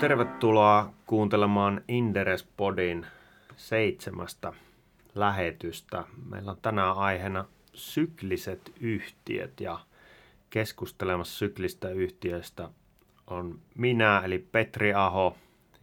[0.00, 3.06] Tervetuloa kuuntelemaan Inderespodin
[3.56, 4.52] seitsemästä
[5.14, 6.04] lähetystä.
[6.30, 7.44] Meillä on tänään aiheena
[7.74, 9.78] sykliset yhtiöt ja
[10.50, 12.70] keskustelemassa syklistä yhtiöistä
[13.26, 15.36] on minä eli Petri Aho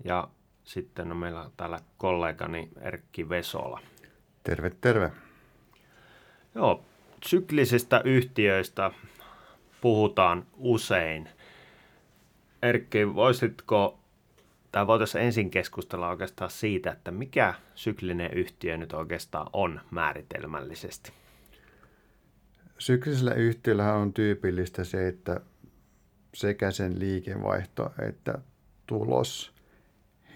[0.03, 0.27] ja
[0.63, 3.79] sitten on meillä täällä kollegani Erkki Vesola.
[4.43, 5.11] Terve, terve.
[6.55, 6.83] Joo,
[7.25, 8.91] syklisistä yhtiöistä
[9.81, 11.29] puhutaan usein.
[12.61, 13.99] Erkki, voisitko,
[14.77, 21.11] tai voitaisiin ensin keskustella oikeastaan siitä, että mikä syklinen yhtiö nyt oikeastaan on määritelmällisesti?
[22.77, 25.39] Syklisellä yhtiöllä on tyypillistä se, että
[26.33, 28.37] sekä sen liikevaihto että
[28.87, 29.53] tulos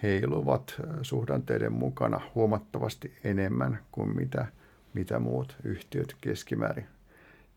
[0.02, 4.46] heiluvat suhdanteiden mukana huomattavasti enemmän kuin mitä,
[4.94, 6.86] mitä muut yhtiöt keskimäärin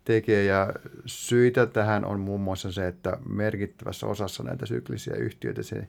[0.04, 0.44] tekee.
[0.44, 0.74] Ja
[1.06, 5.88] syitä tähän on muun muassa se, että merkittävässä osassa näitä syklisiä yhtiöitä se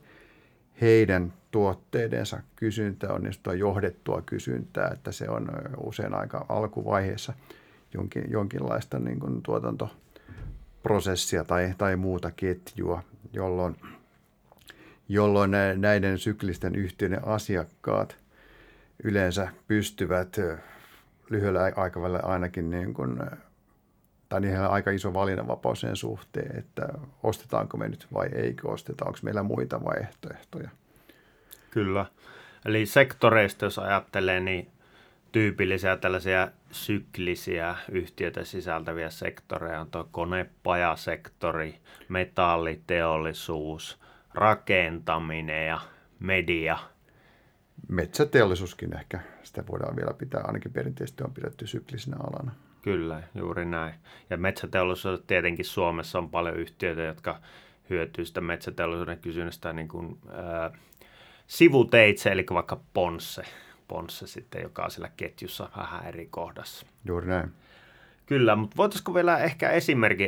[0.80, 7.32] heidän tuotteidensa kysyntä on niin johdettua kysyntää, että se on usein aika alkuvaiheessa
[7.95, 13.76] jonkin, jonkinlaista niin kuin tuotantoprosessia tai, tai muuta ketjua, jolloin,
[15.09, 18.16] jolloin näiden syklisten yhtiöiden asiakkaat
[19.04, 20.36] yleensä pystyvät
[21.30, 23.20] lyhyellä aikavälillä ainakin niin kuin
[24.29, 26.88] tai niillä on aika iso valinnanvapaus sen suhteen, että
[27.23, 30.71] ostetaanko me nyt vai eikö osteta, onko meillä muita vaihtoehtoja.
[31.71, 32.07] Kyllä.
[32.65, 34.71] Eli sektoreista, jos ajattelee, niin
[35.32, 44.01] tyypillisiä tällaisia syklisiä yhtiöitä sisältäviä sektoreja on tuo konepajasektori, metalliteollisuus,
[44.35, 45.80] rakentaminen ja
[46.19, 46.79] media.
[47.88, 52.52] Metsäteollisuuskin ehkä, sitä voidaan vielä pitää, ainakin perinteisesti on pidetty syklisenä alana.
[52.87, 53.95] Kyllä, juuri näin.
[54.30, 57.40] Ja metsäteollisuus tietenkin Suomessa on paljon yhtiöitä, jotka
[57.90, 60.70] hyötyy sitä metsäteollisuuden kysynnästä niin kuin, ää,
[61.46, 63.42] sivuteitse, eli vaikka Ponsse,
[63.88, 66.86] Ponsse sitten, joka on siellä ketjussa vähän eri kohdassa.
[67.04, 67.50] Juuri näin.
[68.26, 69.70] Kyllä, mutta voitaisiko vielä ehkä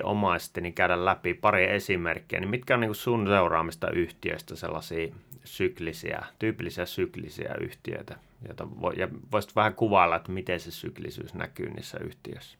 [0.03, 5.15] omaisesti niin käydä läpi pari esimerkkiä, niin mitkä on niin sun seuraamista yhtiöistä sellaisia
[5.57, 8.17] syklisiä, tyypillisiä syklisiä yhtiöitä,
[8.47, 12.59] joita voi, ja voisit vähän kuvailla, että miten se syklisyys näkyy niissä yhtiöissä?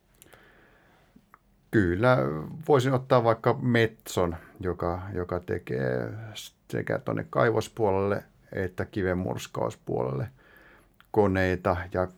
[1.71, 2.19] Kyllä,
[2.69, 6.13] voisin ottaa vaikka Metson, joka, joka tekee
[6.69, 10.29] sekä tuonne kaivospuolelle että kivenmurskauspuolelle
[11.11, 12.09] koneita ja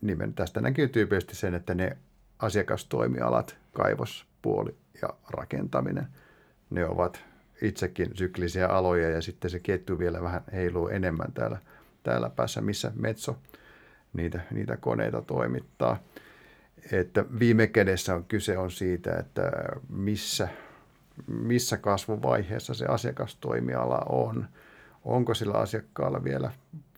[0.00, 1.96] nimen tästä näkyy tyypillisesti sen, että ne
[2.38, 6.06] asiakastoimialat, kaivospuoli ja rakentaminen,
[6.70, 7.24] ne ovat
[7.62, 11.58] itsekin syklisiä aloja ja sitten se ketju vielä vähän heiluu enemmän täällä,
[12.02, 13.36] täällä päässä, missä Metso
[14.12, 16.00] niitä, niitä koneita toimittaa.
[16.92, 19.52] Että viime kädessä on kyse on siitä, että
[19.88, 20.48] missä,
[21.26, 24.46] missä kasvuvaiheessa se asiakastoimiala on.
[25.04, 26.50] Onko sillä asiakkaalla vielä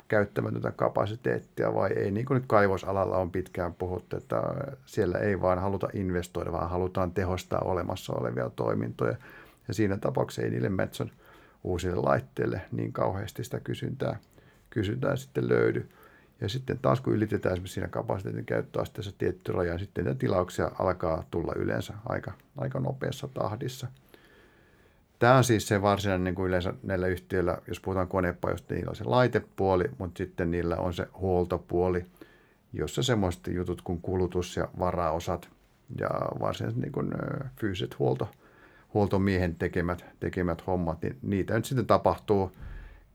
[0.09, 2.11] käyttämätöntä kapasiteettia vai ei.
[2.11, 4.43] Niin kuin nyt kaivosalalla on pitkään puhuttu, että
[4.87, 9.17] siellä ei vaan haluta investoida, vaan halutaan tehostaa olemassa olevia toimintoja.
[9.69, 11.11] Ja siinä tapauksessa ei niille Metson
[11.65, 14.19] uusille laitteille niin kauheasti sitä kysyntää,
[14.71, 15.89] kysyntää sitten löydy.
[16.41, 20.71] Ja sitten taas kun ylitetään esimerkiksi siinä kapasiteetin käyttöasteessa tietty raja, niin sitten niitä tilauksia
[20.79, 23.87] alkaa tulla yleensä aika, aika nopeassa tahdissa–
[25.23, 28.97] Tämä on siis se varsinainen niin kuin yleensä näillä yhtiöillä, jos puhutaan konepajoista, niillä on
[28.97, 32.07] se laitepuoli, mutta sitten niillä on se huoltopuoli,
[32.73, 35.51] jossa semmoiset jutut kuin kulutus ja varaosat
[36.01, 36.09] ja
[36.41, 37.13] varsinaiset niin kuin,
[37.61, 38.29] fyysiset huolto,
[38.95, 42.53] huoltomiehen tekemät, tekemät hommat, niin niitä nyt sitten tapahtuu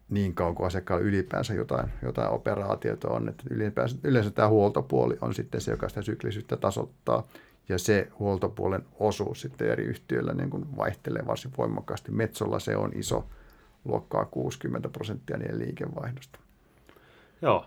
[0.10, 3.30] niin kauan kuin asiakkaalla ylipäänsä jotain, jotain operaatiota on.
[3.30, 7.28] Että yleensä, yleensä tämä huoltopuoli on sitten se, joka sitä syklisyyttä tasoittaa
[7.70, 12.12] ja se huoltopuolen osuus sitten eri yhtiöillä niin kuin vaihtelee varsin voimakkaasti.
[12.12, 13.26] Metsolla se on iso,
[13.86, 16.40] luokkaa 60 prosenttia niiden liikevaihdosta.
[17.42, 17.66] Joo,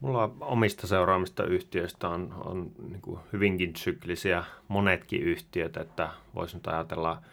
[0.00, 7.22] mulla omista seuraamista yhtiöistä on, on niin hyvinkin syklisiä monetkin yhtiöt, että voisin ajatella–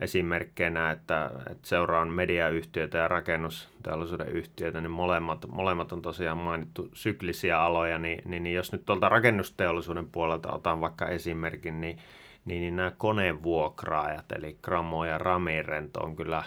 [0.00, 7.60] esimerkkeinä, että, että seuraan mediayhtiöitä ja rakennusteollisuuden yhtiöitä, niin molemmat, molemmat on tosiaan mainittu syklisiä
[7.60, 11.98] aloja, niin, niin, niin jos nyt tuolta rakennusteollisuuden puolelta otan vaikka esimerkin, niin,
[12.44, 16.42] niin, niin nämä konevuokraajat, eli Gramo ja Ramirent on kyllä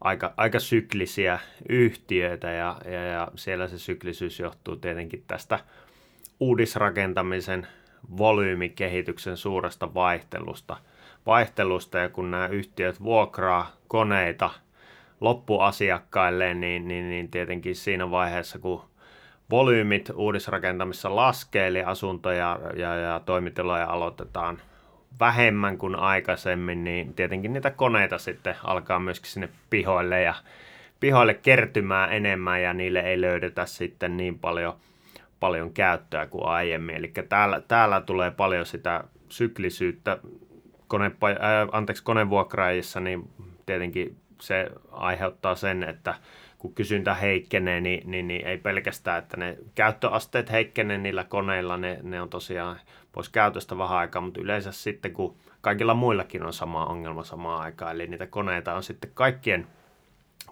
[0.00, 1.38] aika, aika syklisiä
[1.68, 5.58] yhtiöitä ja, ja, ja siellä se syklisyys johtuu tietenkin tästä
[6.40, 7.66] uudisrakentamisen
[8.18, 10.76] volyymikehityksen suuresta vaihtelusta–
[11.26, 14.50] vaihtelusta ja kun nämä yhtiöt vuokraa koneita
[15.20, 18.82] loppuasiakkaille, niin, niin, niin tietenkin siinä vaiheessa, kun
[19.50, 24.58] volyymit uudisrakentamissa laskee, eli asuntoja ja, ja toimitiloja aloitetaan
[25.20, 30.34] vähemmän kuin aikaisemmin, niin tietenkin niitä koneita sitten alkaa myöskin sinne pihoille ja
[31.00, 34.74] pihoille kertymään enemmän ja niille ei löydetä sitten niin paljon,
[35.40, 36.96] paljon käyttöä kuin aiemmin.
[36.96, 40.18] Eli täällä, täällä tulee paljon sitä syklisyyttä
[40.92, 41.36] konepa, äh,
[41.72, 43.30] anteeksi, konevuokraajissa, niin
[43.66, 46.14] tietenkin se aiheuttaa sen, että
[46.58, 51.98] kun kysyntä heikkenee, niin, niin, niin ei pelkästään, että ne käyttöasteet heikkenee niillä koneilla, ne,
[52.02, 52.80] ne on tosiaan
[53.12, 57.94] pois käytöstä vähän aikaa, mutta yleensä sitten kun kaikilla muillakin on sama ongelma samaan aikaan,
[57.94, 59.66] eli niitä koneita on sitten kaikkien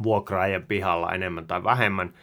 [0.03, 2.15] vuokraajien pihalla enemmän tai vähemmän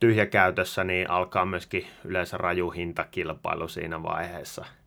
[0.00, 4.64] tyhjäkäytössä, niin alkaa myöskin yleensä raju hintakilpailu siinä vaiheessa–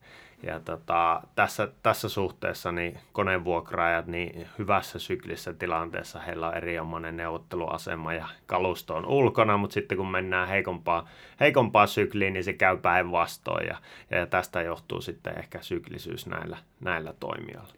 [0.44, 8.14] ja tota, tässä, tässä suhteessa niin koneenvuokraajat niin hyvässä syklissä tilanteessa heillä on erinomainen neuvotteluasema
[8.14, 11.10] ja kalusto on ulkona, mutta sitten kun mennään heikompaa,
[11.40, 13.78] heikompaa sykliin, niin se käy päinvastoin ja,
[14.12, 17.74] ja tästä johtuu sitten ehkä syklisyys näillä, näillä toimijoilla.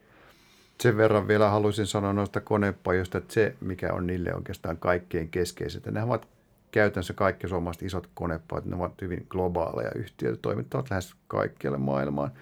[0.81, 5.91] Sen verran vielä haluaisin sanoa noista konepajoista, että se, mikä on niille oikeastaan kaikkein keskeisintä,
[5.91, 6.27] ne ovat
[6.71, 12.31] käytännössä kaikki suomalaiset isot konepajat, ne ovat hyvin globaaleja yhtiöitä, toimittavat lähes kaikkialle maailmaan–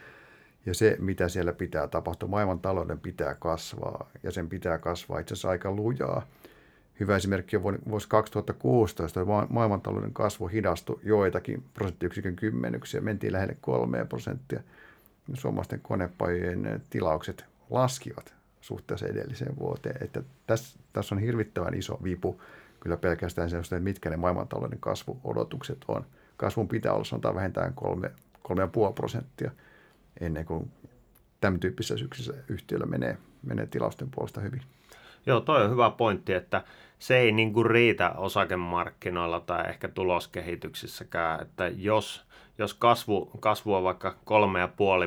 [0.65, 5.33] ja se, mitä siellä pitää tapahtua, maailman talouden pitää kasvaa ja sen pitää kasvaa itse
[5.33, 6.27] asiassa aika lujaa.
[6.99, 14.61] Hyvä esimerkki on vuosi 2016, maailmantalouden kasvu hidastui joitakin prosenttiyksikön kymmenyksiä, mentiin lähelle kolmea prosenttia.
[15.33, 20.03] Suomalaisten konepajojen tilaukset laskivat suhteessa edelliseen vuoteen.
[20.03, 22.41] Että tässä, tässä on hirvittävän iso vipu
[22.79, 26.05] kyllä pelkästään se, että mitkä ne maailmantalouden kasvuodotukset on.
[26.37, 27.73] Kasvun pitää olla sanotaan vähintään
[28.49, 29.51] 3,5 prosenttia–
[30.21, 30.71] ennen kuin
[31.41, 34.61] tämän tyyppisessä syksyssä yhtiöllä menee, menee tilausten puolesta hyvin.
[35.25, 36.63] Joo, toi on hyvä pointti, että
[36.99, 42.25] se ei niin kuin riitä osakemarkkinoilla tai ehkä tuloskehityksissäkään, että jos,
[42.57, 44.15] jos kasvu, kasvu on vaikka 3,5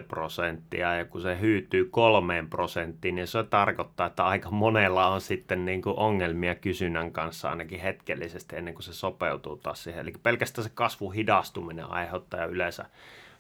[0.09, 5.65] prosenttia ja kun se hyytyy kolmeen prosenttiin, niin se tarkoittaa, että aika monella on sitten
[5.65, 10.01] niin kuin ongelmia kysynnän kanssa ainakin hetkellisesti ennen kuin se sopeutuu taas siihen.
[10.01, 12.87] Eli pelkästään se kasvu hidastuminen aiheuttaa yleensä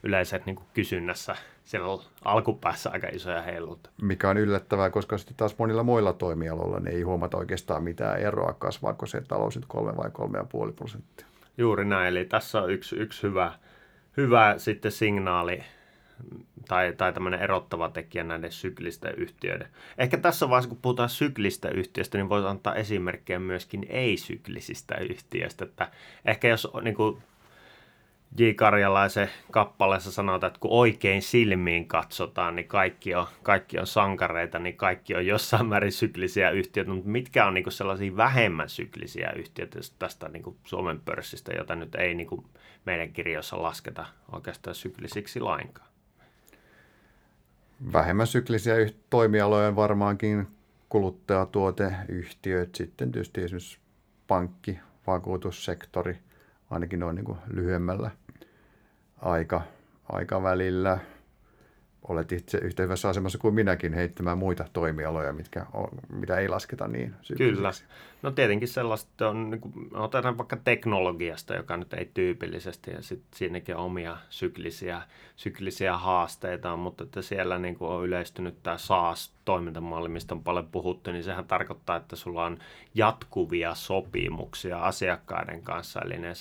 [0.06, 3.90] yleensä niin kuin kysynnässä siellä on alkupäässä aika isoja heiluutta.
[4.02, 8.52] Mikä on yllättävää, koska sitten taas monilla muilla toimialoilla ne ei huomata oikeastaan mitään eroa,
[8.58, 11.26] kasvaako se talous nyt kolme vai kolme ja puoli prosenttia.
[11.58, 13.52] Juuri näin, eli tässä on yksi, yksi hyvä,
[14.16, 15.62] hyvä sitten signaali
[16.68, 19.68] tai, tai tämmöinen erottava tekijä näiden syklisten yhtiöiden.
[19.98, 25.64] Ehkä tässä vaiheessa, kun puhutaan syklistä yhtiöistä, niin voisi antaa esimerkkejä myöskin ei-syklisistä yhtiöistä.
[25.64, 25.90] Että
[26.24, 27.22] ehkä jos niin kuin,
[28.38, 28.44] J.
[28.56, 34.76] Karjalaisen kappaleessa sanotaan, että kun oikein silmiin katsotaan, niin kaikki on, kaikki on sankareita, niin
[34.76, 40.28] kaikki on jossain määrin syklisiä yhtiöitä, mutta mitkä on niin sellaisia vähemmän syklisiä yhtiöitä tästä
[40.28, 42.28] niin Suomen pörssistä, jota nyt ei niin
[42.84, 45.88] meidän kirjoissa lasketa oikeastaan syklisiksi lainkaan?
[47.92, 48.74] Vähemmän syklisiä
[49.10, 50.46] toimialoja varmaankin
[50.88, 53.78] kuluttajatuoteyhtiöt, sitten tietysti esimerkiksi
[54.26, 56.18] pankki, vakuutussektori–
[56.70, 58.10] ainakin noin niin lyhyemmällä
[59.22, 59.62] aika,
[60.12, 60.98] aikavälillä.
[62.08, 66.88] Olet itse yhtä hyvässä asemassa kuin minäkin heittämään muita toimialoja, mitkä on, mitä ei lasketa
[66.88, 67.70] niin Kyllä.
[68.22, 73.38] No tietenkin sellaista on, niin kuin, otetaan vaikka teknologiasta, joka nyt ei tyypillisesti, ja sitten
[73.38, 75.02] siinäkin on omia syklisiä,
[75.36, 81.12] syklisiä haasteita, mutta että siellä niin kuin on yleistynyt tämä SaaS-toimintamalli, mistä on paljon puhuttu,
[81.12, 82.58] niin sehän tarkoittaa, että sulla on
[82.94, 86.34] jatkuvia sopimuksia asiakkaiden kanssa, eli ne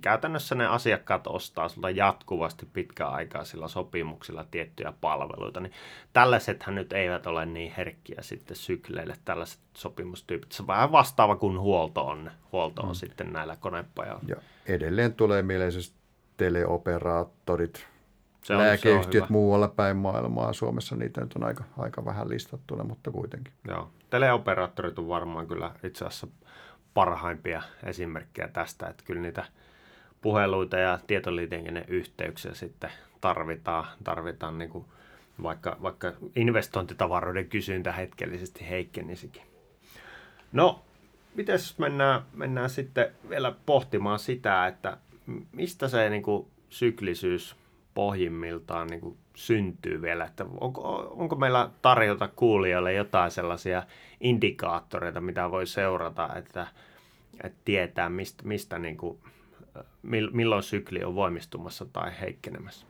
[0.00, 5.72] käytännössä ne asiakkaat ostaa sulta jatkuvasti pitkään aikaa sillä sopimuksilla tiettyjä palveluita, niin
[6.12, 10.52] tällaisethan nyt eivät ole niin herkkiä sitten sykleille, tällaiset sopimustyypit.
[10.52, 12.94] Se on vähän vastaava kuin huolto on, huolto on mm.
[12.94, 14.22] sitten näillä konepajalla.
[14.26, 15.94] Ja edelleen tulee mieleen siis
[16.36, 17.86] teleoperaattorit,
[18.44, 20.52] se on, lääkeyhtiöt se muualla päin maailmaa.
[20.52, 23.52] Suomessa niitä nyt on aika, aika vähän listattuna, mutta kuitenkin.
[23.68, 26.26] Joo, teleoperaattorit on varmaan kyllä itse asiassa
[26.94, 29.44] parhaimpia esimerkkejä tästä, että kyllä niitä–
[30.22, 32.90] puheluita ja tietoliikenneyhteyksiä sitten
[33.20, 34.84] tarvitaan, tarvitaan niin kuin
[35.42, 39.42] vaikka, vaikka investointitavaroiden kysyntä hetkellisesti heikkenisikin.
[40.52, 40.84] No,
[41.34, 44.96] miten mennään, mennään sitten vielä pohtimaan sitä, että
[45.52, 47.56] mistä se niin kuin, syklisyys
[47.94, 50.82] pohjimmiltaan niin kuin, syntyy vielä, että onko,
[51.16, 53.82] onko meillä tarjota kuulijoille jotain sellaisia
[54.20, 56.66] indikaattoreita, mitä voi seurata, että,
[57.44, 59.18] että tietää, mistä, mistä niin kuin,
[60.32, 62.86] milloin sykli on voimistumassa tai heikkenemässä?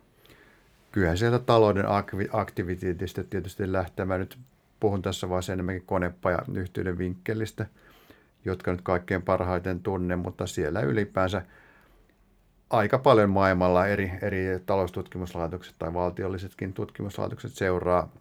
[0.93, 1.85] Kyllähän sieltä talouden
[2.33, 4.05] aktiviteetista tietysti lähtee.
[4.05, 4.39] Mä nyt
[4.81, 7.67] puhun tässä vaan enemmänkin konepaja yhtiöiden vinkkelistä,
[8.45, 11.43] jotka nyt kaikkein parhaiten tunne, mutta siellä ylipäänsä
[12.71, 18.13] aika paljon maailmalla eri, eri taloustutkimuslaitokset tai valtiollisetkin tutkimuslaitokset seuraa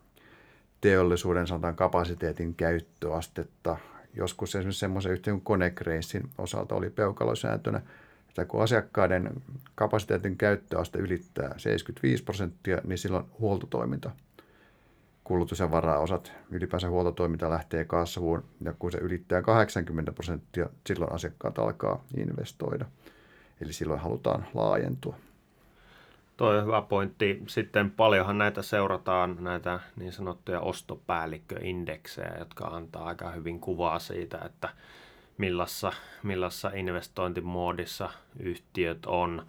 [0.82, 3.78] teollisuuden sanotaan kapasiteetin käyttöastetta
[4.18, 7.82] joskus esimerkiksi semmoisen kuin Konecracein osalta oli peukalosääntönä,
[8.30, 9.30] että kun asiakkaiden
[9.76, 14.12] kapasiteetin käyttöaste ylittää 75 prosenttia, niin silloin huoltotoiminta,
[15.24, 21.60] kulutus- ja varaosat, ylipäänsä huoltotoiminta lähtee kasvuun, ja kun se ylittää 80 prosenttia, silloin asiakkaat
[21.60, 22.86] alkaa investoida.
[23.62, 25.16] Eli silloin halutaan laajentua.
[26.38, 27.44] Tuo on hyvä pointti.
[27.48, 34.70] Sitten paljonhan näitä seurataan, näitä niin sanottuja ostopäällikköindeksejä, jotka antaa aika hyvin kuvaa siitä, että
[35.38, 38.10] millassa, millassa investointimoodissa
[38.40, 39.46] yhtiöt on.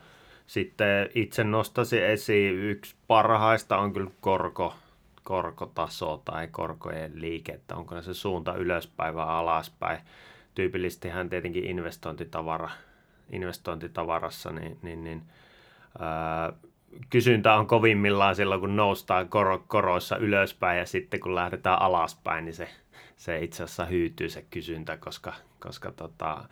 [0.47, 4.75] Sitten itse nostaisin esiin, yksi parhaista on kyllä korko,
[5.23, 9.99] korkotaso tai korkojen liike, että onko se suunta ylöspäin vai alaspäin.
[10.55, 12.71] Tyypillisesti hän tietenkin investointitavara,
[13.33, 15.23] investointitavarassa, niin, niin, niin
[15.99, 16.53] ää,
[17.11, 22.55] kysyntä on kovimmillaan silloin, kun noustaan kor- koroissa ylöspäin ja sitten kun lähdetään alaspäin, niin
[22.55, 22.69] se,
[23.17, 26.45] se itse asiassa hyytyy se kysyntä, koska, koska tota,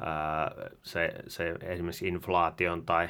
[0.00, 3.08] ää, se, se esimerkiksi inflaation tai,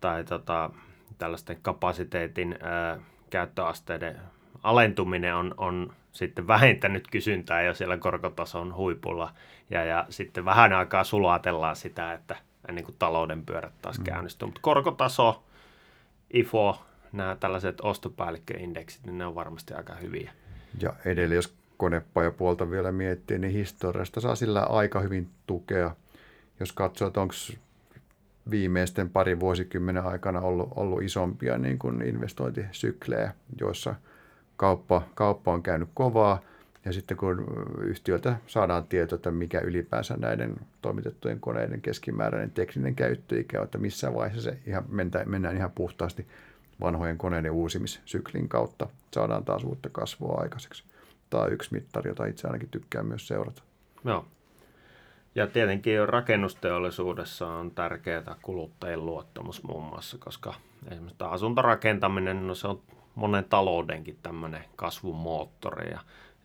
[0.00, 0.70] tai tota,
[1.18, 2.98] tällaisten kapasiteetin ää,
[3.30, 4.20] käyttöasteiden
[4.62, 9.32] alentuminen on, on sitten vähentänyt kysyntää jo siellä korkotason huipulla.
[9.70, 12.36] Ja, ja sitten vähän aikaa sulatellaan sitä, että
[12.68, 14.04] ennen kuin talouden pyörät taas mm.
[14.04, 14.46] käynnistyy.
[14.46, 15.42] Mutta korkotaso,
[16.30, 20.32] IFO, nämä tällaiset ostopäällikköindeksit, niin ne on varmasti aika hyviä.
[20.80, 25.96] Ja edelleen, jos konepajapuolta vielä miettii, niin historiasta saa sillä aika hyvin tukea.
[26.60, 27.34] Jos katsoo, että onko
[28.50, 33.94] viimeisten parin vuosikymmenen aikana ollut, ollut isompia niin kuin investointisyklejä, joissa
[34.56, 36.40] kauppa, kauppa on käynyt kovaa–
[36.84, 37.46] ja sitten kun
[37.80, 44.14] yhtiöltä saadaan tieto, että mikä ylipäänsä näiden toimitettujen koneiden keskimääräinen tekninen käyttöikä on, että missä
[44.14, 44.84] vaiheessa se ihan
[45.26, 46.26] mennään ihan puhtaasti
[46.80, 50.84] vanhojen koneiden uusimissyklin kautta, saadaan taas uutta kasvua aikaiseksi.
[51.30, 53.62] Tämä on yksi mittari, jota itse ainakin tykkään myös seurata.
[54.04, 54.26] Joo.
[55.34, 60.54] Ja tietenkin rakennusteollisuudessa on tärkeää kuluttajien luottamus muun muassa, koska
[60.90, 62.80] esimerkiksi asuntorakentaminen, no se on
[63.14, 66.00] monen taloudenkin tämmöinen kasvumoottori ja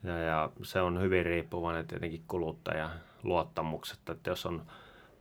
[0.07, 2.91] ja, ja se on hyvin riippuvainen tietenkin kuluttajan
[3.23, 4.65] luottamuksesta, että jos on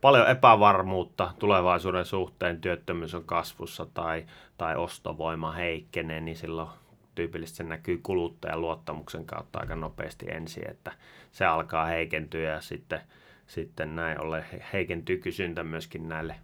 [0.01, 4.25] paljon epävarmuutta tulevaisuuden suhteen, työttömyys on kasvussa tai,
[4.57, 6.69] tai ostovoima heikkenee, niin silloin
[7.15, 10.91] tyypillisesti se näkyy kuluttajan luottamuksen kautta aika nopeasti ensin, että
[11.31, 13.01] se alkaa heikentyä ja sitten,
[13.47, 16.35] sitten näin ollen heikentyy kysyntä myöskin näille,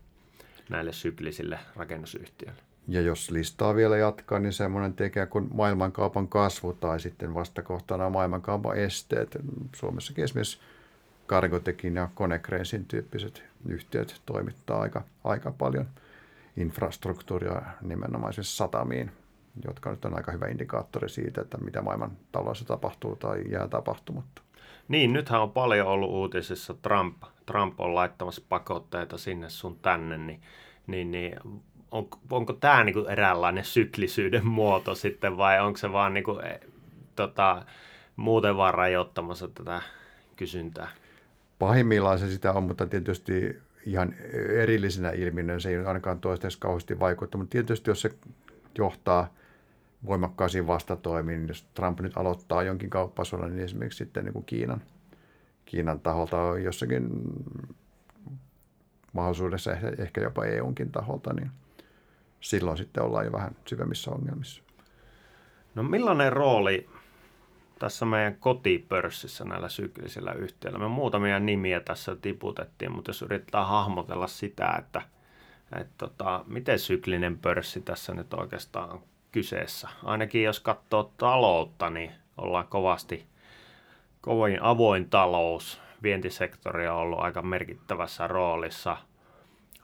[0.69, 2.62] näille syklisille rakennusyhtiöille.
[2.87, 8.77] Ja jos listaa vielä jatkaa, niin semmoinen tekijä kuin maailmankaupan kasvu tai sitten vastakohtana maailmankaupan
[8.77, 9.37] esteet.
[9.75, 10.59] Suomessakin esimerkiksi
[11.27, 15.85] Cargotekin ja Konecracein tyyppiset yhtiöt toimittaa aika, aika paljon
[16.57, 19.11] infrastruktuuria nimenomaan siis satamiin,
[19.65, 24.41] jotka nyt on aika hyvä indikaattori siitä, että mitä maailman taloudessa tapahtuu tai jää tapahtumatta.
[24.87, 27.23] Niin, nythän on paljon ollut uutisissa Trump.
[27.45, 30.41] Trump on laittamassa pakotteita sinne sun tänne, niin,
[30.87, 31.35] niin, niin
[31.93, 36.59] on, onko tämä niinku eräänlainen syklisyyden muoto sitten vai onko se vaan niinku, e,
[37.15, 37.65] tota,
[38.15, 39.81] muuten vaan rajoittamassa tätä
[40.35, 40.87] kysyntää?
[41.59, 44.13] Pahimmillaan se sitä on, mutta tietysti ihan
[44.61, 48.11] erillisenä ilmiönä se ei ainakaan toistaiseksi kauheasti vaikuttaa, mutta tietysti jos se
[48.77, 49.33] johtaa
[50.05, 54.81] voimakkaisiin vastatoimiin, niin jos Trump nyt aloittaa jonkin kauppasodan, niin esimerkiksi sitten niin kuin Kiinan,
[55.65, 57.09] Kiinan taholta on jossakin
[59.13, 61.51] mahdollisuudessa ehkä jopa EUnkin taholta, niin–
[62.43, 64.63] silloin sitten ollaan jo vähän syvemmissä ongelmissa.
[65.75, 66.89] No millainen rooli
[67.79, 70.79] tässä meidän kotipörssissä näillä syklisillä yhtiöillä?
[70.79, 75.01] Me muutamia nimiä tässä tiputettiin, mutta jos yritetään hahmotella sitä, että,
[75.79, 79.89] että tota, miten syklinen pörssi tässä nyt oikeastaan on kyseessä.
[80.03, 83.25] Ainakin jos katsoo taloutta, niin ollaan kovasti
[84.21, 85.81] kovin avoin talous.
[86.03, 88.97] Vientisektori on ollut aika merkittävässä roolissa–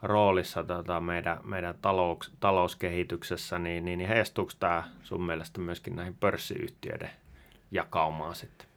[0.01, 6.15] roolissa tota, meidän, meidän talous, talouskehityksessä, niin, niin, niin heistuuko tämä sun mielestä myöskin näihin
[6.19, 7.09] pörssiyhtiöiden
[7.71, 8.67] jakaumaan sitten?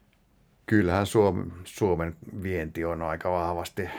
[0.65, 3.89] Kyllähän Suomen, Suomen vienti on aika vahvasti,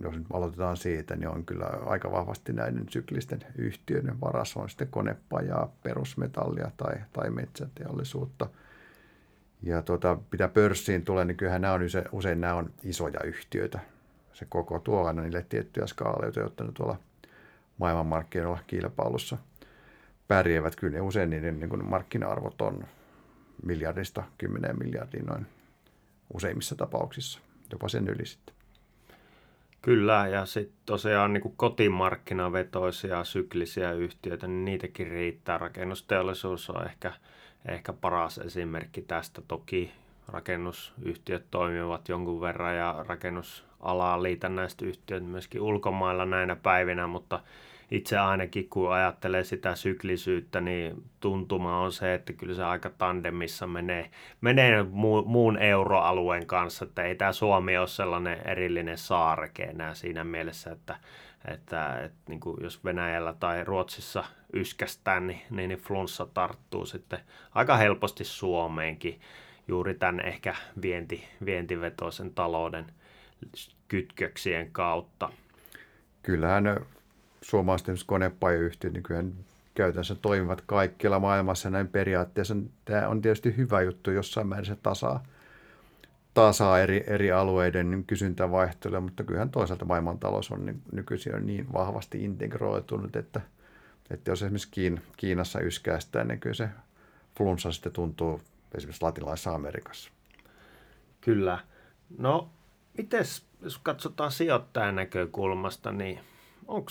[0.00, 4.60] jos nyt aloitetaan siitä, niin on kyllä aika vahvasti näiden syklisten yhtiöiden varassa.
[4.60, 8.48] On sitten konepajaa, perusmetallia tai, tai metsäteollisuutta.
[9.62, 13.80] Ja tuota, mitä pörssiin tulee, niin kyllähän nämä on usein, usein nämä on isoja yhtiöitä,
[14.36, 16.96] se koko tuo aina niille tiettyjä skaaleita, jotta ne tuolla
[17.78, 19.36] maailmanmarkkinoilla kilpailussa
[20.28, 20.76] pärjäävät.
[20.76, 22.84] Kyllä ne usein niiden niin markkina-arvot on
[23.62, 25.46] miljardista kymmeneen miljardiin noin
[26.34, 27.40] useimmissa tapauksissa,
[27.72, 28.54] jopa sen yli sitten.
[29.82, 35.58] Kyllä, ja sitten tosiaan niin kotimarkkinavetoisia syklisiä yhtiöitä, niin niitäkin riittää.
[35.58, 37.12] Rakennusteollisuus on ehkä,
[37.68, 39.42] ehkä paras esimerkki tästä.
[39.48, 39.92] Toki
[40.28, 43.04] rakennusyhtiöt toimivat jonkun verran ja
[43.86, 44.82] rakennusalaa liitännäiset
[45.20, 47.40] myöskin ulkomailla näinä päivinä, mutta
[47.90, 53.66] itse ainakin kun ajattelee sitä syklisyyttä, niin tuntuma on se, että kyllä se aika tandemissa
[53.66, 54.86] menee, menee
[55.24, 60.96] muun euroalueen kanssa, että ei tämä Suomi ole sellainen erillinen saareke enää siinä mielessä, että,
[61.44, 64.24] että, että niin kuin jos Venäjällä tai Ruotsissa
[64.54, 67.20] yskästään, niin, niin, niin flunssa tarttuu sitten
[67.54, 69.20] aika helposti Suomeenkin
[69.68, 72.86] juuri tämän ehkä vienti, vientivetoisen talouden
[73.88, 75.30] kytköksien kautta.
[76.22, 76.86] Kyllähän
[77.40, 79.34] suomalaiset konepajayhtiöt niin
[79.74, 82.56] käytännössä toimivat kaikkialla maailmassa näin periaatteessa.
[82.84, 85.24] Tämä on tietysti hyvä juttu jossain määrin se tasaa,
[86.34, 93.40] tasaa eri, eri alueiden kysyntävaihtelua, mutta kyllähän toisaalta maailmantalous on nykyisin niin vahvasti integroitunut, että,
[94.10, 96.68] että jos esimerkiksi Kiin, Kiinassa yskäästää, niin kyllä se
[97.38, 98.40] flunssa sitten tuntuu
[98.74, 100.10] esimerkiksi latinalaisessa Amerikassa.
[101.20, 101.58] Kyllä.
[102.18, 102.50] No,
[102.98, 106.20] mites, jos katsotaan sijoittajan näkökulmasta, niin
[106.66, 106.90] onko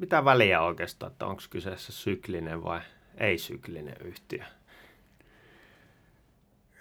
[0.00, 2.80] mitä väliä oikeastaan, että onko kyseessä syklinen vai
[3.18, 4.44] ei-syklinen yhtiö?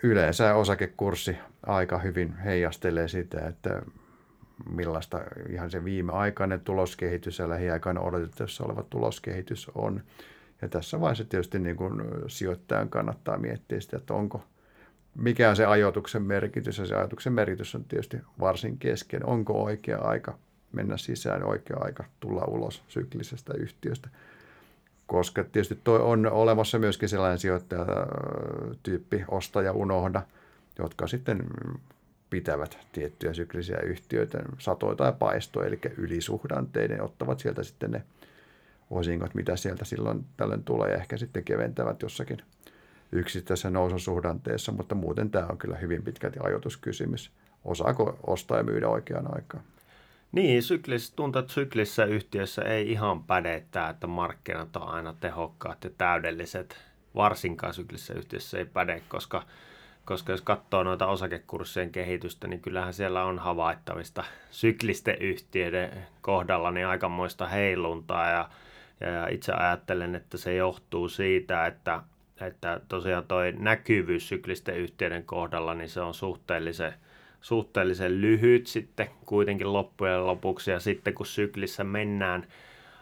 [0.03, 3.81] Yleensä osakekurssi aika hyvin heijastelee sitä, että
[4.69, 10.03] millaista ihan se viimeaikainen tuloskehitys ja lähiaikainen odotettavissa oleva tuloskehitys on.
[10.61, 14.43] Ja tässä vaiheessa tietysti niin kuin sijoittajan kannattaa miettiä sitä, että onko,
[15.15, 16.77] mikä on se ajoituksen merkitys.
[16.77, 19.25] Ja se ajoituksen merkitys on tietysti varsin kesken.
[19.25, 20.37] Onko oikea aika
[20.71, 24.09] mennä sisään oikea aika tulla ulos syklisestä yhtiöstä.
[25.07, 30.21] Koska tietysti toi on olemassa myöskin sellainen sijoittajatyyppi, ostaja unohda,
[30.79, 31.43] jotka sitten
[32.29, 38.03] pitävät tiettyjä syklisiä yhtiöitä satoja tai paistoja, eli ylisuhdanteiden, ottavat sieltä sitten ne
[38.89, 42.41] osingot, mitä sieltä silloin tällöin tulee, ja ehkä sitten keventävät jossakin
[43.11, 47.31] yksittäisessä noususuhdanteessa, mutta muuten tämä on kyllä hyvin pitkälti ajoituskysymys.
[47.65, 49.63] Osaako ostaa ja myydä oikeaan aikaan?
[50.31, 55.83] Niin, syklis, tuntuu, että syklissä yhtiössä ei ihan päde tämä, että markkinat on aina tehokkaat
[55.83, 56.77] ja täydelliset.
[57.15, 59.43] Varsinkaan syklissä yhtiössä ei päde, koska,
[60.05, 66.87] koska jos katsoo noita osakekurssien kehitystä, niin kyllähän siellä on havaittavista syklisten yhtiöiden kohdalla niin
[66.87, 68.29] aikamoista heiluntaa.
[68.29, 68.49] Ja,
[68.99, 72.01] ja itse ajattelen, että se johtuu siitä, että,
[72.45, 76.93] että tosiaan toi näkyvyys syklisten yhtiöiden kohdalla, niin se on suhteellisen–
[77.41, 80.71] suhteellisen lyhyt sitten kuitenkin loppujen lopuksi.
[80.71, 82.47] Ja sitten kun syklissä mennään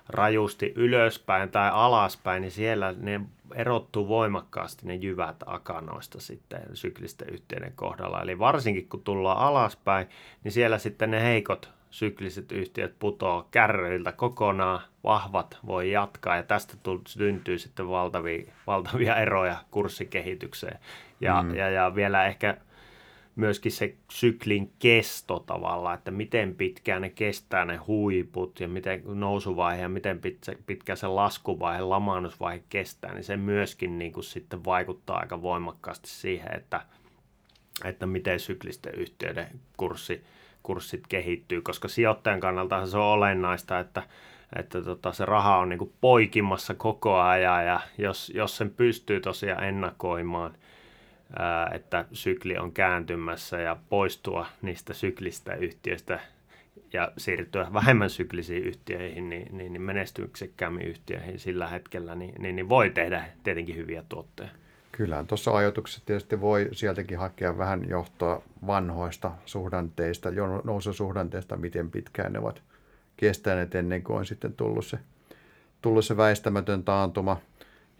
[0.09, 3.21] rajusti ylöspäin tai alaspäin, niin siellä ne
[3.55, 8.21] erottuu voimakkaasti ne jyvät akanoista sitten syklisten yhtiöiden kohdalla.
[8.21, 10.07] Eli varsinkin kun tullaan alaspäin,
[10.43, 16.77] niin siellä sitten ne heikot sykliset yhtiöt putoaa kärryiltä kokonaan, vahvat voi jatkaa ja tästä
[17.07, 20.79] syntyy sitten valtavia, valtavia eroja kurssikehitykseen.
[21.21, 21.55] Ja, mm.
[21.55, 22.57] ja, ja vielä ehkä
[23.35, 29.81] myöskin se syklin kesto tavallaan, että miten pitkään ne kestää ne huiput ja miten nousuvaihe
[29.81, 30.21] ja miten
[30.65, 36.55] pitkä se laskuvaihe, lamaannusvaihe kestää, niin se myöskin niin kuin sitten vaikuttaa aika voimakkaasti siihen,
[36.55, 36.81] että,
[37.85, 39.47] että miten syklisten yhtiöiden
[39.77, 40.23] kurssi,
[40.69, 44.03] kurssit kehittyy, koska sijoittajan kannalta se on olennaista, että,
[44.55, 49.63] että tota, se raha on niin poikimassa koko ajan ja jos, jos sen pystyy tosiaan
[49.63, 50.53] ennakoimaan–
[51.71, 56.19] että sykli on kääntymässä ja poistua niistä syklistä yhtiöistä
[56.93, 62.69] ja siirtyä vähemmän syklisiin yhtiöihin, niin, niin, niin menestyksekkäämmin yhtiöihin sillä hetkellä, niin, niin, niin
[62.69, 64.53] voi tehdä tietenkin hyviä tuotteita.
[64.99, 70.29] Kyllähän tuossa ajatuksessa tietysti voi sieltäkin hakea vähän johtoa vanhoista suhdanteista,
[70.63, 72.61] noususuhdanteista, miten pitkään ne ovat
[73.17, 74.99] kestäneet ennen kuin on sitten tullut se,
[75.81, 77.37] tullut se väistämätön taantuma–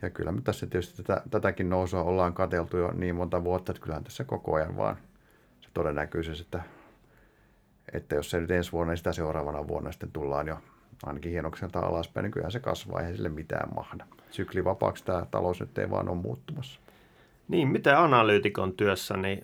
[0.02, 3.82] ja kyllä me tässä tietysti tätä, tätäkin nousua ollaan kateltu jo niin monta vuotta, että
[3.82, 4.98] kyllähän tässä koko ajan vaan
[5.62, 6.64] se todennäköisyys, että,
[7.94, 10.58] että jos se nyt ensi vuonna, niin sitä seuraavana vuonna sitten tullaan jo
[11.04, 14.06] ainakin hienokselta alaspäin, niin kyllähän se kasvaa, eihän sille mitään mahda.
[14.32, 16.80] Syklivapaaksi tämä talous nyt ei vaan ole muuttumassa.
[17.50, 19.44] Niin, miten analyytikon työssä, niin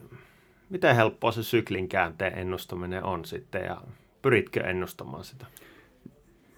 [0.70, 3.82] miten helppoa se syklin käänteen ennustaminen on sitten ja
[4.22, 5.46] pyritkö ennustamaan sitä?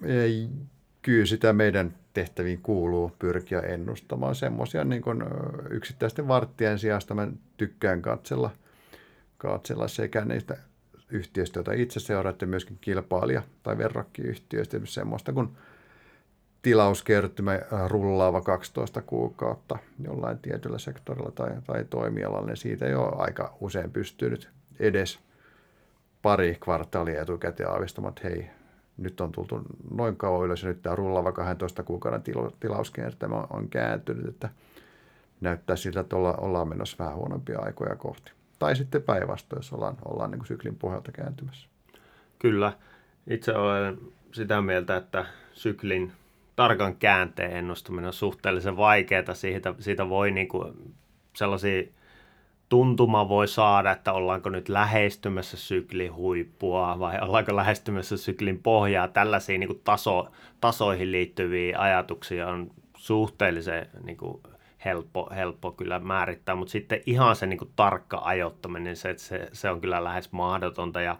[0.04, 0.48] Ei,
[1.02, 5.02] kyllä sitä meidän tehtäviin kuuluu pyrkiä ennustamaan semmoisia niin
[5.70, 7.14] yksittäisten varttien sijasta.
[7.14, 8.50] Mä tykkään katsella,
[9.38, 10.56] katsella sekä niistä
[11.10, 15.48] yhtiöistä, joita itse seuraa, että myöskin kilpailija- tai verrokkiyhtiöistä, semmoista kuin
[16.68, 23.90] tilauskertymä rullaava 12 kuukautta jollain tietyllä sektorilla tai, tai toimialalla, niin siitä ole aika usein
[23.90, 25.18] pystynyt edes
[26.22, 28.50] pari kvartaalia etukäteen aavistamaan, että hei,
[28.96, 32.22] nyt on tultu noin kauan ylös ja nyt tämä rullaava 12 kuukauden
[32.60, 34.48] tilauskiertämä on kääntynyt, että
[35.40, 38.32] näyttää siltä, että olla, ollaan menossa vähän huonompia aikoja kohti.
[38.58, 41.68] tai sitten päinvastoin, jos ollaan, ollaan niin kuin syklin pohjalta kääntymässä.
[42.38, 42.72] Kyllä.
[43.26, 43.98] Itse olen
[44.32, 46.12] sitä mieltä, että syklin
[46.58, 49.34] tarkan käänteen ennustaminen on suhteellisen vaikeaa.
[49.34, 50.94] Siitä, siitä voi niin kuin
[51.36, 51.82] sellaisia
[52.68, 59.08] tuntuma voi saada, että ollaanko nyt lähestymässä syklin huippua vai ollaanko lähestymässä syklin pohjaa.
[59.08, 60.28] Tällaisia niin kuin taso,
[60.60, 64.42] tasoihin liittyviä ajatuksia on suhteellisen niin kuin
[64.84, 69.70] helppo, helppo kyllä määrittää, mutta sitten ihan se niin kuin tarkka ajoittaminen, se, se, se
[69.70, 71.18] on kyllä lähes mahdotonta ja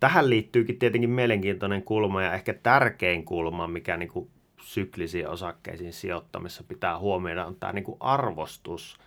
[0.00, 4.30] tähän liittyykin tietenkin mielenkiintoinen kulma ja ehkä tärkein kulma, mikä niin kuin
[4.62, 8.98] syklisiin osakkeisiin sijoittamisessa pitää huomioida, on tämä niin kuin arvostus,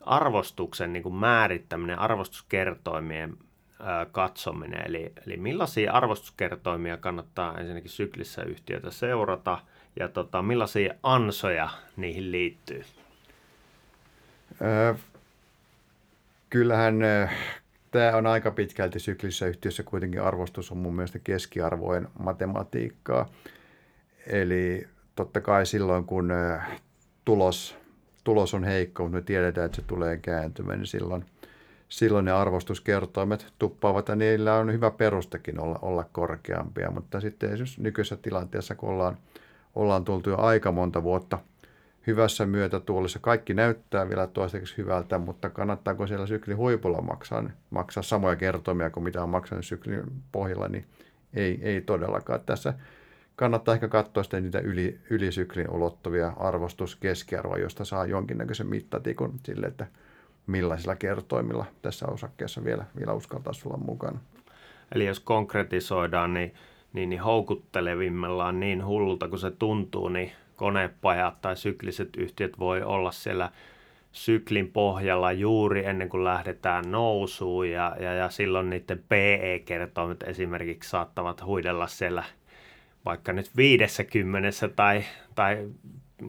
[0.00, 3.36] arvostuksen niin kuin määrittäminen, arvostuskertoimien
[4.12, 4.86] katsominen.
[4.86, 9.58] Eli, eli millaisia arvostuskertoimia kannattaa ensinnäkin syklissä yhtiötä seurata
[10.00, 12.84] ja tota, millaisia ansoja niihin liittyy?
[14.62, 14.94] Öö,
[16.50, 17.00] kyllähän
[17.90, 23.28] tämä on aika pitkälti syklissä yhtiössä kuitenkin arvostus on mun mielestä keskiarvojen matematiikkaa.
[24.26, 26.32] Eli totta kai silloin, kun
[27.24, 27.76] tulos,
[28.24, 31.24] tulos on heikko, mutta me tiedetään, että se tulee kääntymään, niin silloin,
[31.88, 36.90] silloin ne arvostuskertoimet tuppaavat ja niillä on hyvä perustekin olla, olla korkeampia.
[36.90, 39.16] Mutta sitten esimerkiksi nykyisessä tilanteessa, kun ollaan,
[39.74, 41.38] ollaan tultu jo aika monta vuotta
[42.06, 48.36] hyvässä myötätuolissa, kaikki näyttää vielä toistaiseksi hyvältä, mutta kannattaako siellä syklin huipulla maksaa, maksaa samoja
[48.36, 50.84] kertoimia kuin mitä on maksanut syklin pohjalla, niin
[51.34, 52.40] ei, ei todellakaan.
[52.46, 52.74] Tässä
[53.36, 59.86] kannattaa ehkä katsoa sitten niitä yli, ylisyklin ulottuvia arvostuskeskiarvoja, josta saa jonkinnäköisen mittatikun sille, että
[60.46, 64.18] millaisilla kertoimilla tässä osakkeessa vielä, vielä uskaltaisi olla mukana.
[64.94, 66.54] Eli jos konkretisoidaan, niin,
[66.92, 73.12] niin, niin houkuttelevimmillaan niin hullulta kuin se tuntuu, niin konepajat tai sykliset yhtiöt voi olla
[73.12, 73.50] siellä
[74.12, 81.44] syklin pohjalla juuri ennen kuin lähdetään nousuun ja, ja, ja silloin niiden PE-kertoimet esimerkiksi saattavat
[81.44, 82.24] huidella siellä–
[83.04, 85.68] vaikka nyt 50 tai, tai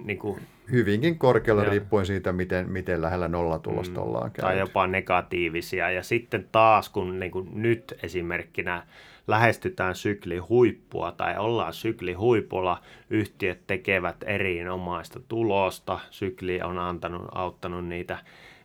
[0.04, 4.52] niin kuin, Hyvinkin korkealla ja, riippuen siitä, miten, miten lähellä nollatulosta mm, ollaan käynyt.
[4.52, 5.92] Tai jopa negatiivisia.
[5.92, 8.84] Ja sitten taas, kun niin kuin nyt esimerkkinä
[9.28, 17.86] lähestytään syklin huippua tai ollaan syklin huipulla, yhtiöt tekevät erinomaista tulosta, sykli on antanut, auttanut
[17.86, 18.18] niitä,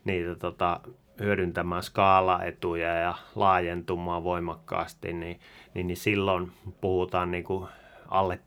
[0.04, 0.80] niitä tota,
[1.20, 5.40] hyödyntämään skaalaetuja ja laajentumaan voimakkaasti, niin,
[5.74, 7.68] niin, niin silloin puhutaan niin kuin
[8.10, 8.38] alle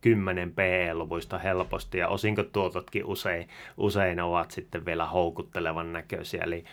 [0.00, 6.42] 10 PE-luvuista helposti ja osinkotuototkin usein, usein ovat sitten vielä houkuttelevan näköisiä.
[6.44, 6.64] Eli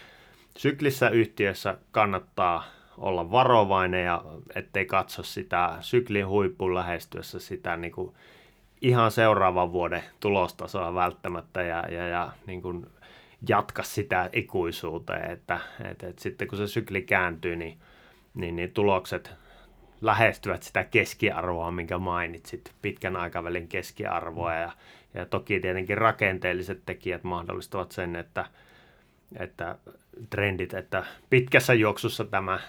[0.57, 2.63] syklissä yhtiössä kannattaa
[2.97, 4.23] olla varovainen ja
[4.55, 8.13] ettei katso sitä syklin huippun lähestyessä sitä niin kuin
[8.81, 12.87] ihan seuraavan vuoden tulostasoa välttämättä ja, ja, ja niin kuin
[13.49, 15.59] jatka sitä ikuisuuteen, että,
[15.91, 17.77] että, että sitten kun se sykli kääntyy, niin,
[18.33, 19.31] niin, niin tulokset
[20.01, 24.53] lähestyvät sitä keskiarvoa, minkä mainitsit, pitkän aikavälin keskiarvoa.
[24.53, 24.71] Ja,
[25.13, 28.45] ja toki tietenkin rakenteelliset tekijät mahdollistavat sen, että,
[29.39, 29.77] että
[30.29, 32.59] trendit, että pitkässä juoksussa tämä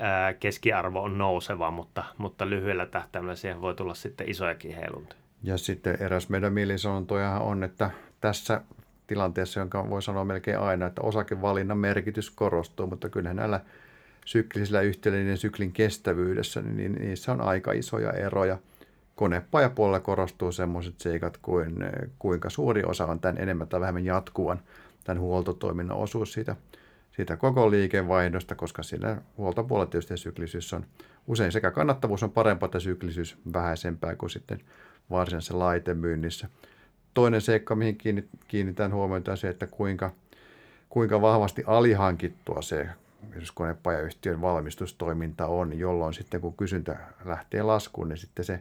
[0.00, 5.20] ää, keskiarvo on nouseva, mutta, mutta lyhyellä tähtäimellä siihen voi tulla sitten isojakin heiluntoja.
[5.42, 8.60] Ja sitten eräs meidän mielisanontojahan on, että tässä
[9.06, 13.60] tilanteessa, jonka voi sanoa melkein aina, että osakevalinnan merkitys korostuu, mutta kyllähän näillä
[14.28, 18.58] syklisillä niin syklin kestävyydessä, niin niissä on aika isoja eroja.
[19.14, 21.76] Konepajapuolella korostuu sellaiset seikat kuin
[22.18, 24.60] kuinka suuri osa on tämän enemmän tai vähemmän jatkuvan
[25.04, 26.56] tämän huoltotoiminnan osuus siitä,
[27.16, 30.86] siitä koko liikevaihdosta, koska siinä huoltopuolella tietysti syklisyys on
[31.26, 34.60] usein sekä kannattavuus on parempaa että syklisyys vähäisempää kuin sitten
[35.10, 36.48] varsinaisessa laitemyynnissä.
[37.14, 37.98] Toinen seikka, mihin
[38.48, 40.10] kiinnitän huomiota, on se, että kuinka,
[40.88, 42.88] kuinka vahvasti alihankittua se
[43.54, 48.60] konepajayhtiön valmistustoiminta on, jolloin sitten kun kysyntä lähtee laskuun, niin sitten se,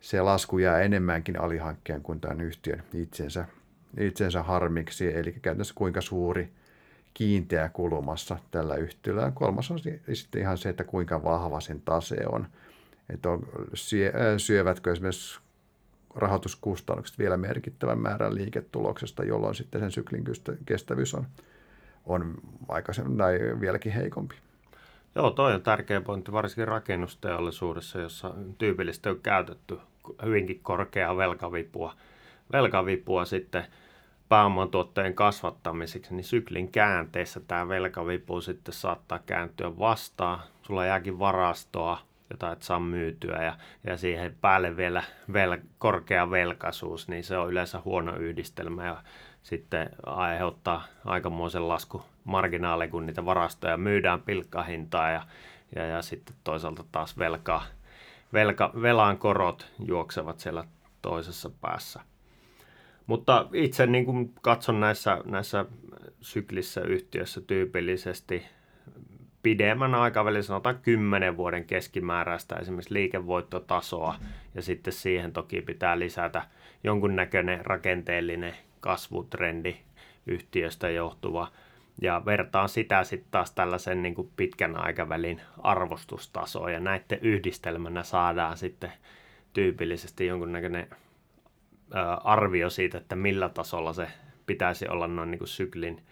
[0.00, 3.44] se lasku jää enemmänkin alihankkeen kuin tämän yhtiön itsensä,
[3.98, 6.52] itsensä harmiksi, eli käytännössä kuinka suuri
[7.14, 9.22] kiinteä kulumassa tällä yhtiöllä.
[9.22, 9.78] Ja kolmas on
[10.12, 12.46] sitten ihan se, että kuinka vahva sen tase on.
[13.10, 13.46] Että on,
[14.36, 15.40] syövätkö esimerkiksi
[16.14, 20.24] rahoituskustannukset vielä merkittävän määrän liiketuloksesta, jolloin sitten sen syklin
[20.66, 21.26] kestävyys on
[22.08, 22.34] on
[22.68, 24.34] aikaisemmin tai vieläkin heikompi.
[25.14, 29.78] Joo, toi on tärkeä pointti, varsinkin rakennusteollisuudessa, jossa tyypillisesti on käytetty
[30.24, 31.94] hyvinkin korkeaa velkavipua,
[32.52, 33.64] velkavipua sitten
[34.28, 40.40] pääoman tuotteen kasvattamiseksi, niin syklin käänteessä tämä velkavipu sitten saattaa kääntyä vastaan.
[40.62, 41.98] Sulla jääkin varastoa,
[42.30, 47.50] jota et saa myytyä ja, ja siihen päälle vielä vel, korkea velkaisuus, niin se on
[47.50, 49.02] yleensä huono yhdistelmä ja
[49.48, 55.22] sitten aiheuttaa aikamoisen lasku marginaaleja, kun niitä varastoja myydään pilkkahintaa ja,
[55.76, 57.62] ja, ja sitten toisaalta taas velka,
[58.32, 60.64] velka, velan korot juoksevat siellä
[61.02, 62.00] toisessa päässä.
[63.06, 65.64] Mutta itse niin kuin katson näissä, näissä
[66.20, 68.46] syklissä yhtiössä tyypillisesti
[69.42, 74.14] pidemmän aikavälin, sanotaan 10 vuoden keskimääräistä esimerkiksi liikevoittotasoa,
[74.54, 76.42] ja sitten siihen toki pitää lisätä
[76.84, 79.76] jonkunnäköinen rakenteellinen kasvutrendi
[80.26, 81.52] yhtiöstä johtuva,
[82.02, 88.56] ja vertaan sitä sitten taas tällaisen niin kuin pitkän aikavälin arvostustasoon, ja näiden yhdistelmänä saadaan
[88.56, 88.92] sitten
[89.52, 90.88] tyypillisesti jonkunnäköinen
[92.24, 94.08] arvio siitä, että millä tasolla se
[94.46, 96.02] pitäisi olla noin niin kuin syklin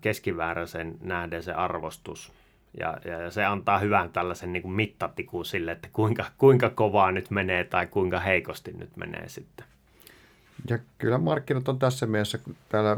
[0.00, 2.32] keskivääräisen nähden se arvostus.
[2.80, 7.30] Ja, ja se antaa hyvän tällaisen niin kuin mittatikun sille, että kuinka, kuinka kovaa nyt
[7.30, 9.66] menee tai kuinka heikosti nyt menee sitten.
[10.70, 12.38] Ja kyllä markkinat on tässä mielessä
[12.68, 12.96] täällä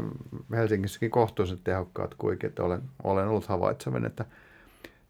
[0.51, 4.25] Helsingissäkin kohtuullisen tehokkaat kuitenkin, että olen, olen ollut havaitsevan, että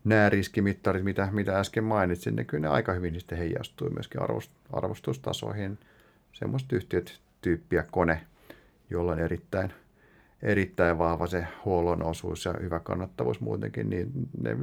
[0.04, 4.52] nämä riskimittarit, mitä, mitä äsken mainitsin, ne kyllä ne aika hyvin sitten heijastuu myöskin arvost,
[4.74, 5.78] arvostustasoihin.
[6.34, 8.22] Semmoiset yhtiöt tyyppiä kone,
[8.90, 9.74] jolla on erittäin–
[10.42, 14.58] erittäin vahva se huollon osuus ja hyvä kannattavuus muutenkin, niin ne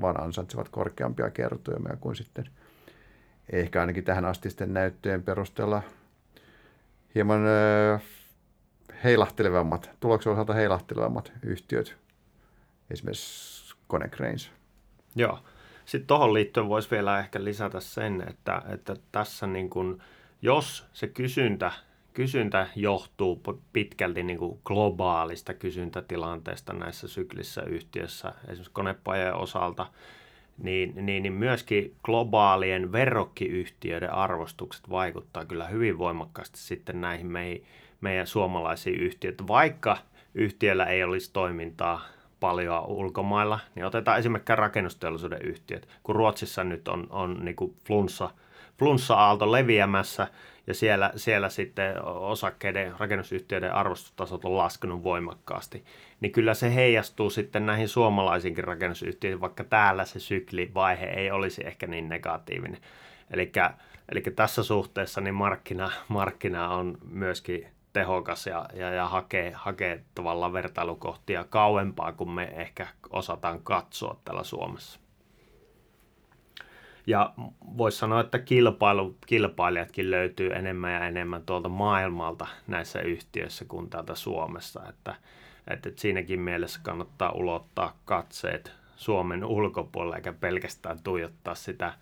[0.00, 2.48] vaan ansaitsevat korkeampia kertoimia kuin sitten
[3.52, 5.82] ehkä ainakin tähän asti sitten näyttöjen perusteella
[7.14, 7.40] hieman
[9.04, 11.96] heilahtelevammat, tuloksen osalta heilahtelevammat yhtiöt,
[12.90, 14.50] esimerkiksi Konecranes.
[15.16, 15.38] Joo.
[15.84, 20.02] Sitten tuohon liittyen voisi vielä ehkä lisätä sen, että, että tässä niin kun,
[20.42, 21.72] jos se kysyntä
[22.14, 23.42] kysyntä johtuu
[23.72, 29.86] pitkälti niin kuin globaalista kysyntätilanteesta näissä syklissä yhtiössä, esimerkiksi konepajojen osalta,
[30.62, 37.64] niin, niin, niin myöskin globaalien verrokkiyhtiöiden arvostukset vaikuttaa kyllä hyvin voimakkaasti sitten näihin meihin,
[38.00, 39.48] meidän suomalaisiin yhtiöihin.
[39.48, 39.96] Vaikka
[40.34, 42.00] yhtiöllä ei olisi toimintaa
[42.40, 45.88] paljon ulkomailla, niin otetaan esimerkiksi rakennusteollisuuden yhtiöt.
[46.02, 48.30] Kun Ruotsissa nyt on, on niin kuin flunssa,
[48.80, 50.26] flunssa-aalto leviämässä,
[50.66, 55.84] ja siellä, siellä sitten osakkeiden, rakennusyhtiöiden arvostustasot on laskenut voimakkaasti,
[56.20, 61.86] niin kyllä se heijastuu sitten näihin suomalaisiinkin rakennusyhtiöihin, vaikka täällä se syklivaihe ei olisi ehkä
[61.86, 62.80] niin negatiivinen.
[64.10, 70.52] Eli tässä suhteessa niin markkina, markkina on myöskin tehokas ja, ja, ja hakee, hakee tavallaan
[70.52, 74.99] vertailukohtia kauempaa kuin me ehkä osataan katsoa täällä Suomessa.
[77.06, 77.32] Ja
[77.76, 84.14] voisi sanoa, että kilpailu, kilpailijatkin löytyy enemmän ja enemmän tuolta maailmalta näissä yhtiöissä kuin täältä
[84.14, 84.88] Suomessa.
[84.88, 85.14] Että,
[85.68, 91.94] että siinäkin mielessä kannattaa ulottaa katseet Suomen ulkopuolelle eikä pelkästään tuijottaa sitä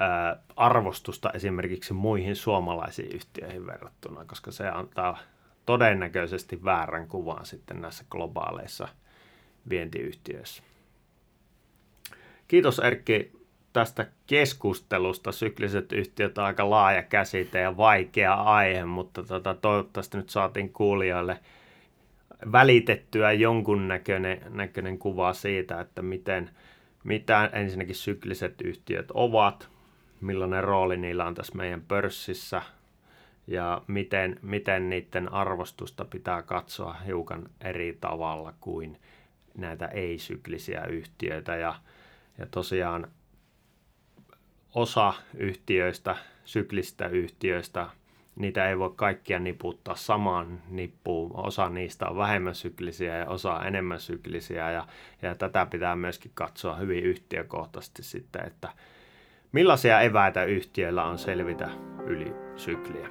[0.00, 5.18] ää, arvostusta esimerkiksi muihin suomalaisiin yhtiöihin verrattuna, koska se antaa
[5.66, 8.88] todennäköisesti väärän kuvan sitten näissä globaaleissa
[9.68, 10.62] vientiyhtiöissä.
[12.48, 13.39] Kiitos Erkki
[13.72, 15.32] tästä keskustelusta.
[15.32, 21.38] Sykliset yhtiöt on aika laaja käsite ja vaikea aihe, mutta tota, toivottavasti nyt saatiin kuulijoille
[22.52, 26.50] välitettyä jonkun näköinen, näköinen kuva siitä, että miten,
[27.04, 29.68] mitä ensinnäkin sykliset yhtiöt ovat,
[30.20, 32.62] millainen rooli niillä on tässä meidän pörssissä
[33.46, 38.98] ja miten, miten niiden arvostusta pitää katsoa hiukan eri tavalla kuin
[39.58, 41.56] näitä ei-syklisiä yhtiöitä.
[41.56, 41.74] Ja,
[42.38, 43.08] ja tosiaan
[44.74, 47.86] osa yhtiöistä, syklistä yhtiöistä,
[48.36, 51.30] niitä ei voi kaikkia niputtaa samaan nippuun.
[51.34, 54.86] Osa niistä on vähemmän syklisiä ja osa enemmän syklisiä ja,
[55.22, 58.68] ja tätä pitää myöskin katsoa hyvin yhtiökohtaisesti sitten, että
[59.52, 61.68] millaisia eväitä yhtiöillä on selvitä
[62.06, 63.08] yli sykliä.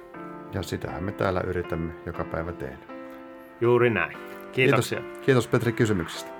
[0.52, 2.84] Ja sitähän me täällä yritämme joka päivä tehdä.
[3.60, 4.18] Juuri näin.
[4.52, 5.00] Kiitoksia.
[5.00, 6.39] Kiitos, kiitos Petri kysymyksestä.